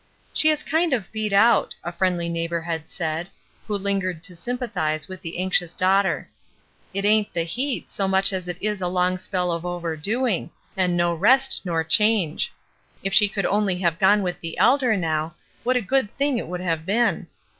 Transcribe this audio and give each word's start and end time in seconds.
"She 0.33 0.49
is 0.49 0.63
kind 0.63 0.93
of 0.93 1.11
beat 1.11 1.31
out," 1.31 1.75
a 1.83 1.91
friendly 1.91 2.27
neighbor 2.27 2.61
had 2.61 2.89
said, 2.89 3.27
who 3.67 3.77
lingered 3.77 4.23
to 4.23 4.35
sympathize 4.35 5.07
with 5.07 5.21
the 5.21 5.37
anxious 5.37 5.75
daughter. 5.75 6.27
"It 6.91 7.05
ain't 7.05 7.31
the 7.35 7.43
heat 7.43 7.91
so 7.91 8.07
much 8.07 8.33
as 8.33 8.47
it 8.47 8.57
is 8.59 8.81
a 8.81 8.87
long 8.87 9.19
spell 9.19 9.51
of 9.51 9.63
overdoing, 9.63 10.49
and 10.75 10.97
no 10.97 11.13
rest 11.13 11.61
nor 11.65 11.83
change. 11.83 12.51
If 13.03 13.13
she 13.13 13.29
could 13.29 13.45
only 13.45 13.77
have 13.77 13.99
gone 13.99 14.23
with 14.23 14.39
the 14.39 14.57
Elder 14.57 14.97
now, 14.97 15.35
what 15.63 15.77
a 15.77 15.81
good 15.81 16.09
thing 16.17 16.39
it 16.39 16.47
would 16.47 16.61
have 16.61 16.83
been 16.83 17.27